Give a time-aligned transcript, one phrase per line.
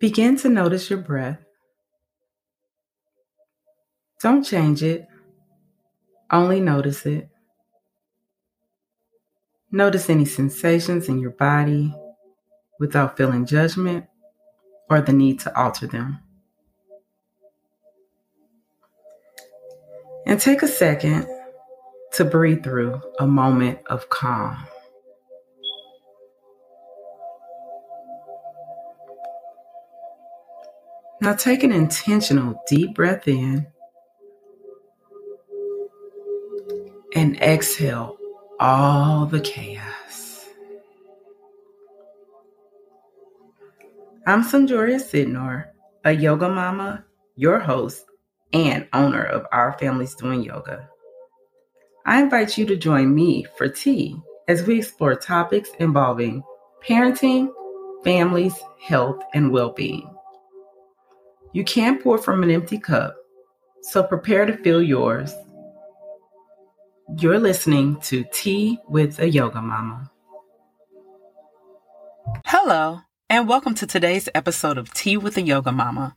[0.00, 1.40] Begin to notice your breath.
[4.20, 5.06] Don't change it,
[6.30, 7.28] only notice it.
[9.72, 11.92] Notice any sensations in your body
[12.78, 14.06] without feeling judgment
[14.88, 16.20] or the need to alter them.
[20.26, 21.26] And take a second
[22.12, 24.56] to breathe through a moment of calm.
[31.20, 33.66] Now take an intentional deep breath in
[37.14, 38.16] and exhale
[38.60, 40.46] all the chaos.
[44.28, 45.66] I'm SonJoria Sydnor,
[46.04, 47.04] a yoga mama,
[47.34, 48.04] your host,
[48.52, 50.88] and owner of Our Family's Doing Yoga.
[52.06, 56.44] I invite you to join me for tea as we explore topics involving
[56.86, 57.48] parenting,
[58.04, 60.08] families, health, and well being.
[61.54, 63.16] You can't pour from an empty cup,
[63.80, 65.32] so prepare to fill yours.
[67.18, 70.10] You're listening to Tea with a Yoga Mama.
[72.44, 73.00] Hello,
[73.30, 76.16] and welcome to today's episode of Tea with a Yoga Mama.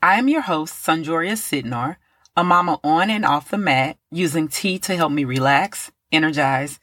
[0.00, 1.96] I am your host, SonJoria Sydnor,
[2.36, 6.78] a mama on and off the mat, using tea to help me relax, energize,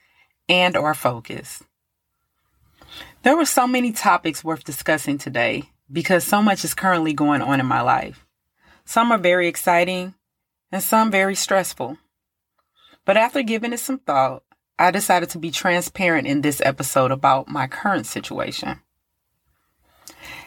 [0.50, 1.64] and or focus.
[3.24, 7.60] There were so many topics worth discussing today, because so much is currently going on
[7.60, 8.26] in my life.
[8.86, 10.16] Some are very exciting
[10.72, 11.98] and some very stressful.
[13.06, 14.44] But after giving it some thought,
[14.78, 18.82] I decided to be transparent in this episode about my current situation.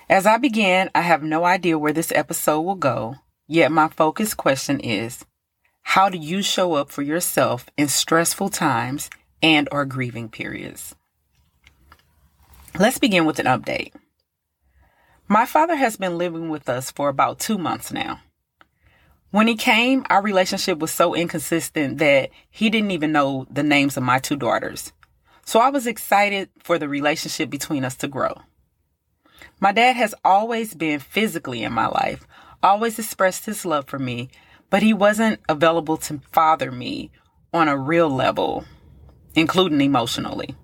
[0.09, 4.35] As I begin, I have no idea where this episode will go, yet my focus
[4.35, 5.25] question is
[5.83, 9.09] how do you show up for yourself in stressful times
[9.43, 10.95] and or grieving periods?
[12.79, 13.93] Let's begin with an update.
[15.31, 18.21] My father has been living with us for about two months now.
[19.31, 23.99] When he came, our relationship was so inconsistent that he didn't even know the names
[23.99, 24.91] of my two daughters.
[25.45, 28.41] So I was excited for the relationship between us to grow.
[29.61, 32.27] My dad has always been physically in my life,
[32.63, 34.31] always expressed his love for me,
[34.71, 37.11] but he wasn't available to father me
[37.53, 38.65] on a real level,
[39.35, 40.55] including emotionally.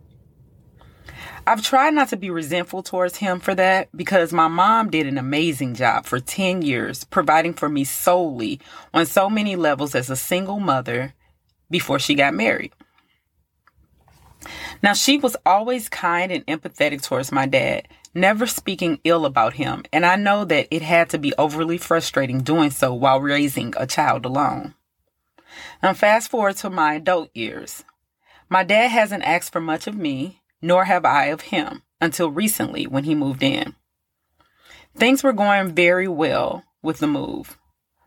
[1.47, 5.19] I've tried not to be resentful towards him for that because my mom did an
[5.19, 8.61] amazing job for 10 years, providing for me solely
[8.95, 11.13] on so many levels as a single mother
[11.71, 12.73] before she got married.
[14.83, 19.85] Now, she was always kind and empathetic towards my dad, never speaking ill about him,
[19.93, 23.87] and I know that it had to be overly frustrating doing so while raising a
[23.87, 24.75] child alone.
[25.83, 27.85] Now, fast forward to my adult years.
[28.49, 32.87] My dad hasn't asked for much of me, nor have I of him until recently
[32.87, 33.75] when he moved in.
[34.97, 37.59] Things were going very well with the move.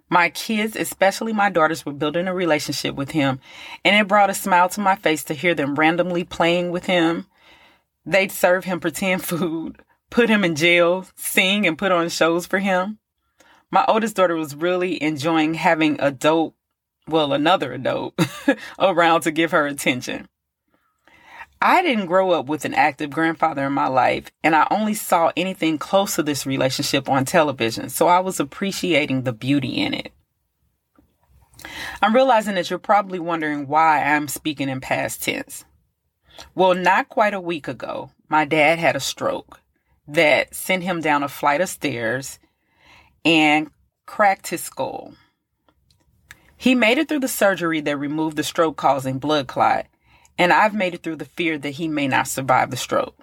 [0.09, 3.39] My kids, especially my daughters, were building a relationship with him,
[3.85, 7.27] and it brought a smile to my face to hear them randomly playing with him.
[8.05, 9.79] They'd serve him pretend food,
[10.09, 12.97] put him in jail, sing and put on shows for him.
[13.69, 16.55] My oldest daughter was really enjoying having adult,
[17.07, 18.17] well, another adult
[18.79, 20.27] around to give her attention.
[21.61, 25.31] I didn't grow up with an active grandfather in my life, and I only saw
[25.35, 30.11] anything close to this relationship on television, so I was appreciating the beauty in it.
[32.01, 35.65] I'm realizing that you're probably wondering why I'm speaking in past tense.
[36.53, 39.61] Well, not quite a week ago, my dad had a stroke
[40.07, 42.37] that sent him down a flight of stairs
[43.25, 43.71] and
[44.05, 45.13] cracked his skull.
[46.55, 49.87] He made it through the surgery that removed the stroke causing blood clot
[50.37, 53.15] and I've made it through the fear that he may not survive the stroke.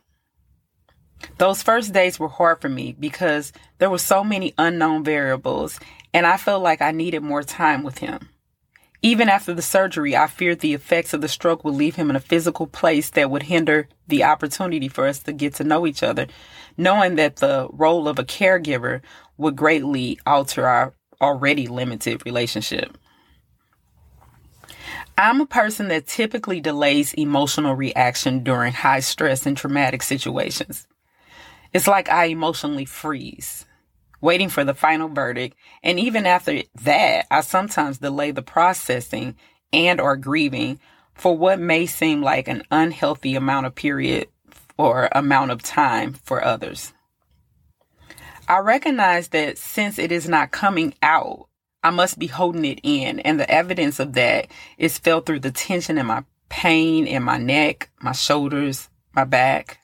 [1.38, 5.80] Those first days were hard for me because there were so many unknown variables,
[6.12, 8.28] and I felt like I needed more time with him.
[9.02, 12.16] Even after the surgery, I feared the effects of the stroke would leave him in
[12.16, 16.02] a physical place that would hinder the opportunity for us to get to know each
[16.02, 16.26] other,
[16.78, 19.02] knowing that the role of a caregiver
[19.36, 22.96] would greatly alter our already limited relationship.
[25.16, 30.86] I'm a person that typically delays emotional reaction during high stress and traumatic situations.
[31.72, 33.64] It's like I emotionally freeze,
[34.20, 35.56] waiting for the final verdict.
[35.82, 39.36] And even after that, I sometimes delay the processing
[39.72, 40.80] and or grieving
[41.14, 44.28] for what may seem like an unhealthy amount of period
[44.76, 46.92] or amount of time for others.
[48.48, 51.48] I recognize that since it is not coming out
[51.84, 53.20] I must be holding it in.
[53.20, 54.48] And the evidence of that
[54.78, 59.78] is felt through the tension in my pain in my neck, my shoulders, my back.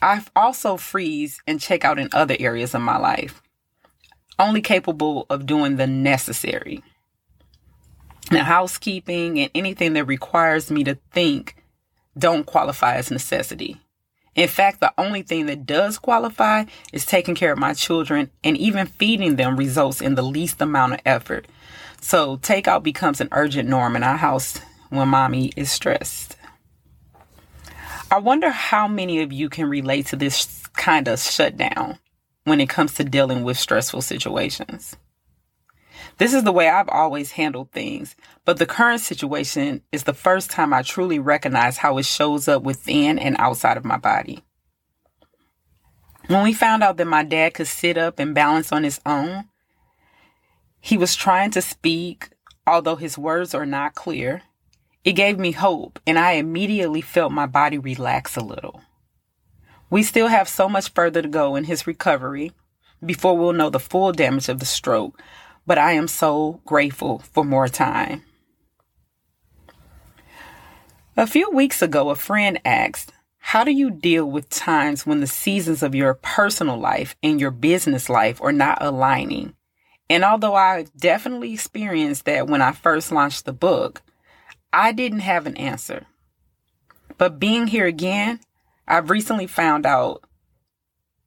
[0.00, 3.42] I also freeze and check out in other areas of my life,
[4.38, 6.84] only capable of doing the necessary.
[8.30, 11.56] Now, housekeeping and anything that requires me to think
[12.16, 13.80] don't qualify as necessity.
[14.38, 18.56] In fact, the only thing that does qualify is taking care of my children, and
[18.56, 21.48] even feeding them results in the least amount of effort.
[22.00, 26.36] So, takeout becomes an urgent norm in our house when mommy is stressed.
[28.12, 31.98] I wonder how many of you can relate to this kind of shutdown
[32.44, 34.96] when it comes to dealing with stressful situations.
[36.18, 40.50] This is the way I've always handled things, but the current situation is the first
[40.50, 44.42] time I truly recognize how it shows up within and outside of my body.
[46.28, 49.44] When we found out that my dad could sit up and balance on his own,
[50.80, 52.30] he was trying to speak,
[52.66, 54.42] although his words are not clear.
[55.04, 58.82] It gave me hope, and I immediately felt my body relax a little.
[59.90, 62.52] We still have so much further to go in his recovery
[63.04, 65.20] before we'll know the full damage of the stroke,
[65.68, 68.22] but I am so grateful for more time.
[71.14, 75.26] A few weeks ago, a friend asked, How do you deal with times when the
[75.26, 79.54] seasons of your personal life and your business life are not aligning?
[80.08, 84.00] And although I definitely experienced that when I first launched the book,
[84.72, 86.06] I didn't have an answer.
[87.18, 88.40] But being here again,
[88.86, 90.24] I've recently found out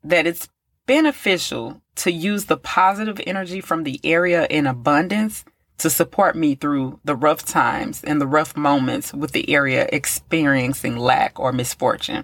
[0.03, 0.49] that it's
[0.87, 5.43] beneficial to use the positive energy from the area in abundance
[5.77, 10.95] to support me through the rough times and the rough moments with the area experiencing
[10.95, 12.23] lack or misfortune.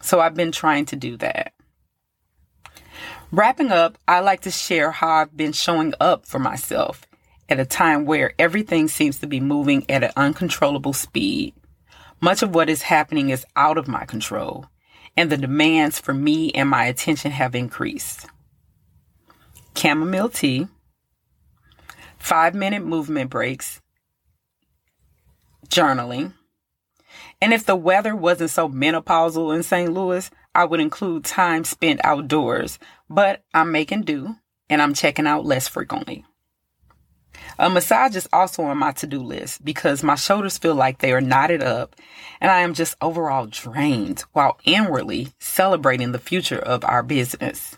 [0.00, 1.52] So I've been trying to do that.
[3.32, 7.06] Wrapping up, I like to share how I've been showing up for myself
[7.48, 11.54] at a time where everything seems to be moving at an uncontrollable speed.
[12.20, 14.66] Much of what is happening is out of my control,
[15.16, 18.26] and the demands for me and my attention have increased.
[19.76, 20.68] Chamomile tea,
[22.18, 23.80] five minute movement breaks,
[25.68, 26.32] journaling,
[27.42, 29.92] and if the weather wasn't so menopausal in St.
[29.92, 32.78] Louis, I would include time spent outdoors,
[33.10, 34.36] but I'm making do
[34.70, 36.24] and I'm checking out less frequently.
[37.58, 41.12] A massage is also on my to do list because my shoulders feel like they
[41.12, 41.94] are knotted up
[42.40, 47.76] and I am just overall drained while inwardly celebrating the future of our business.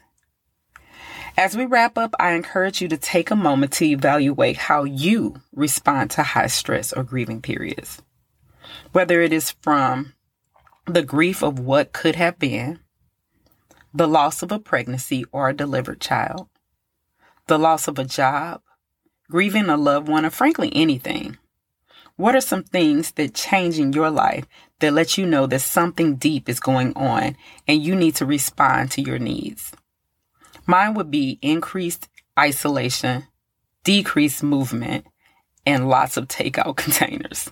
[1.39, 5.41] As we wrap up, I encourage you to take a moment to evaluate how you
[5.55, 8.03] respond to high stress or grieving periods.
[8.91, 10.15] Whether it is from
[10.85, 12.81] the grief of what could have been,
[13.95, 16.49] the loss of a pregnancy or a delivered child,
[17.47, 18.61] the loss of a job,
[19.31, 21.39] grieving a loved one, or frankly anything.
[22.17, 24.45] What are some things that change in your life
[24.81, 27.37] that let you know that something deep is going on
[27.69, 29.71] and you need to respond to your needs?
[30.69, 33.27] Mine would be increased isolation,
[33.83, 35.05] decreased movement,
[35.67, 37.51] and lots of takeout containers.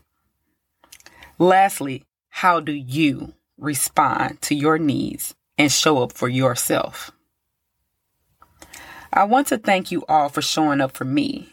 [1.37, 7.11] Lastly, how do you respond to your needs and show up for yourself?
[9.13, 11.49] I want to thank you all for showing up for me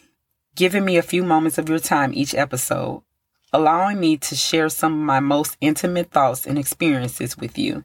[0.55, 3.01] giving me a few moments of your time each episode,
[3.51, 7.83] allowing me to share some of my most intimate thoughts and experiences with you.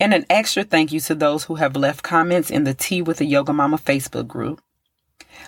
[0.00, 3.20] And an extra thank you to those who have left comments in the Tea with
[3.20, 4.62] a Yoga Mama Facebook group,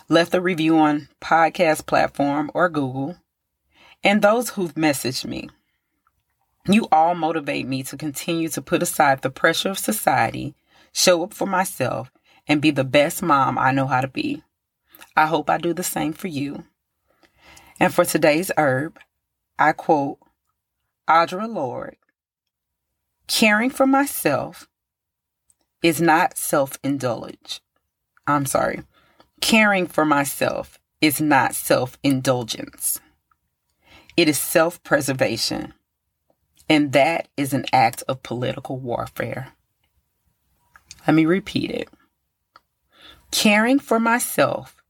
[0.09, 3.17] left a review on podcast platform or Google,
[4.03, 5.49] and those who've messaged me.
[6.67, 10.55] You all motivate me to continue to put aside the pressure of society,
[10.93, 12.11] show up for myself,
[12.47, 14.43] and be the best mom I know how to be.
[15.17, 16.65] I hope I do the same for you.
[17.79, 18.99] And for today's herb,
[19.59, 20.19] I quote
[21.09, 21.97] Audre Lorde
[23.31, 24.69] Caring for myself
[25.85, 27.61] is not self indulgence.
[28.27, 28.83] I'm sorry.
[29.41, 33.01] Caring for myself is not self indulgence.
[34.17, 35.75] It is self preservation.
[36.69, 39.53] And that is an act of political warfare.
[41.07, 41.89] Let me repeat it.
[43.31, 44.83] Caring for myself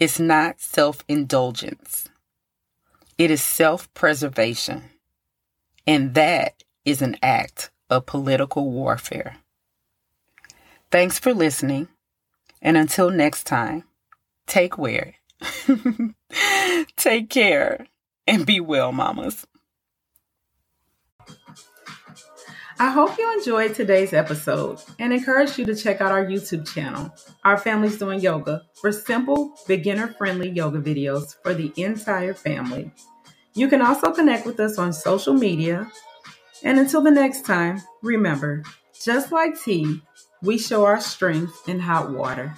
[0.00, 2.08] is not self indulgence,
[3.18, 4.84] it is self preservation.
[5.86, 9.36] And that is an act of political warfare.
[10.90, 11.88] Thanks for listening.
[12.62, 13.84] And until next time,
[14.46, 15.14] take care.
[16.96, 17.86] take care
[18.26, 19.46] and be well, mamas.
[22.80, 27.12] I hope you enjoyed today's episode and encourage you to check out our YouTube channel,
[27.44, 32.92] Our Family's Doing Yoga, for simple, beginner friendly yoga videos for the entire family.
[33.54, 35.90] You can also connect with us on social media
[36.64, 38.64] And until the next time, remember
[39.04, 40.02] just like tea,
[40.42, 42.54] we show our strength in hot water.